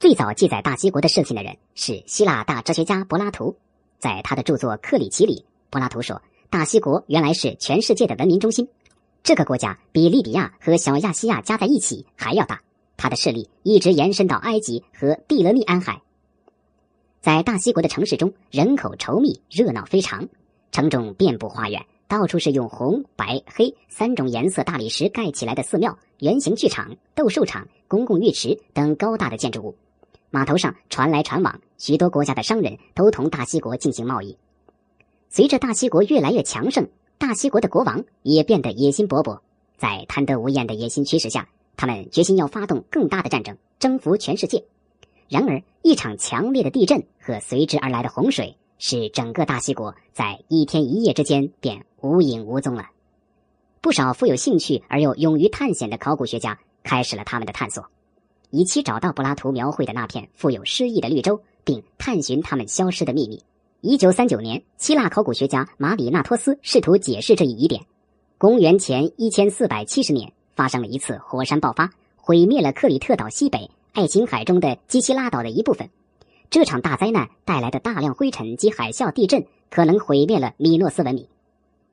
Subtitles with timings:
[0.00, 3.56] 最早记载大西国的事情的人是希腊大哲学家柏拉图，
[3.98, 8.68] 在他的著作《克里奇》里，柏拉图说，大西国原来是全世界的文明中心，
[9.24, 12.62] 这个国家比利比亚和小亚细亚加在一起还要大，
[12.96, 16.00] 它的势力一直延伸到埃及和蒂勒密安海。
[17.20, 20.28] 在大西国的城市中，人口稠密，热闹非常，
[20.70, 29.74] 城中遍布花园，到处是用红、白、黑三种颜色大理石盖起来的寺庙、圆形剧场、斗兽场、公共浴池等高大的建筑物。
[30.30, 34.36] 码头上船来船往，许多国家的商人都同大西国进行贸易。
[35.30, 36.88] 随着大西国越来越强盛，
[37.18, 39.40] 大西国的国王也变得野心勃勃。
[39.76, 44.64] 在贪得无厌的野心驱使下，他们决心要发动更大的战争，征服全世界。
[45.28, 52.88] 然而，一场强烈的地震和随之而来的洪水，使整个大西国在一天一夜之间便无影无踪了。
[53.80, 57.88] 不少富有兴趣而又勇于探险的考古学家开始了他们的探索。
[58.50, 63.42] 以期找到柏拉图描绘的那片富有诗意的绿洲，并探寻他们消失的秘密。
[63.80, 67.84] 一九三九年，希腊考古学家马里纳托斯试图解释这一疑点。
[68.38, 75.90] 公元前一千四百七十年，发生了一次火山爆发，毁灭了克里特岛西北爱琴海中的基希拉岛的一部分。
[76.50, 81.26] 这场大灾难带来的大量灰尘及海啸、地震，可能毁灭了米诺斯文明。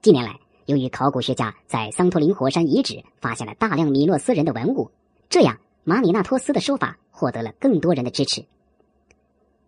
[0.01, 4.89] 近年来，由于考古学家在桑托林火山遗址发现了大量米诺斯人的文物，
[5.29, 5.57] 这样。
[5.87, 8.43] 马里纳托斯的说法获得了更多人的支持。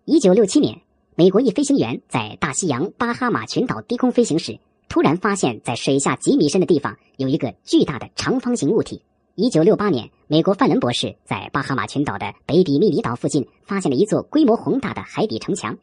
[0.04, 0.82] 一九六七年，
[1.14, 4.58] 美国一飞行员在大西洋巴哈马群岛低空飞行时，
[4.90, 9.04] 突然发现，在水下几米深的地方有一个巨大的长方形物体。
[9.36, 15.78] 一九六八年，美国范伦博士在巴哈马群岛的北比密尼岛附近发现了一座规模宏大的海底城墙，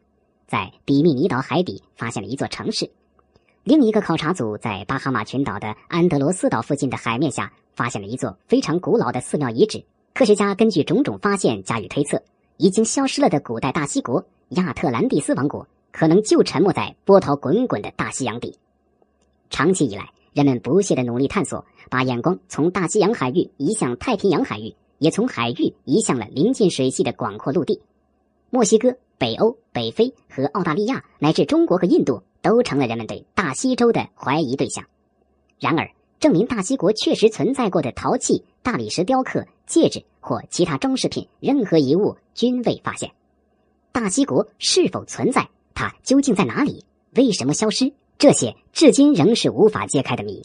[0.48, 2.90] 在比密尼岛海底发现了一座城市。
[3.62, 9.84] 另一个考察组在巴哈马群岛的安德罗斯岛附近的海面下发现了一座非常古老的寺庙遗址。
[10.14, 12.22] 科学家根据种种发现加以推测，
[12.56, 18.56] 已经消失了的古代大西国亚特兰蒂斯王国可能就沉没在波涛滚滚的大西洋底。
[19.50, 27.80] 长期以来，人们不懈的努力探索，把眼光从大西洋海域移向太平洋海域，也从海域移向了临近水系的广阔陆地。
[28.50, 34.84] 墨西哥、北欧、北非和澳大利亚乃至中国和印度都成了人们对大西洲的怀疑对象。
[35.58, 35.90] 然而，
[36.20, 39.46] 证明大西国确实存在过的陶器、大理石雕刻。
[39.66, 43.12] 戒指或其他装饰品，任何遗物均未发现。
[43.92, 45.48] 大西国是否存在？
[45.74, 46.84] 它究竟在哪里？
[47.14, 47.92] 为什么消失？
[48.16, 50.42] 这些至今仍是无法揭开的谜。